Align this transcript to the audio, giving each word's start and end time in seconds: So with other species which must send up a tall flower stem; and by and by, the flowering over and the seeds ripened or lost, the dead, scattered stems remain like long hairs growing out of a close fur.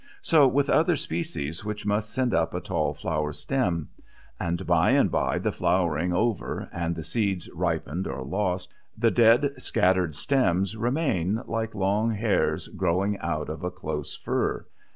So 0.23 0.47
with 0.47 0.67
other 0.67 0.95
species 0.95 1.63
which 1.63 1.85
must 1.85 2.11
send 2.11 2.33
up 2.33 2.55
a 2.55 2.59
tall 2.59 2.95
flower 2.95 3.31
stem; 3.33 3.89
and 4.39 4.65
by 4.65 4.89
and 4.93 5.11
by, 5.11 5.37
the 5.37 5.51
flowering 5.51 6.11
over 6.11 6.67
and 6.73 6.95
the 6.95 7.03
seeds 7.03 7.47
ripened 7.53 8.07
or 8.07 8.23
lost, 8.23 8.73
the 8.97 9.11
dead, 9.11 9.61
scattered 9.61 10.15
stems 10.15 10.75
remain 10.75 11.43
like 11.45 11.75
long 11.75 12.09
hairs 12.09 12.67
growing 12.67 13.19
out 13.19 13.47
of 13.49 13.63
a 13.63 13.69
close 13.69 14.15
fur. 14.15 14.65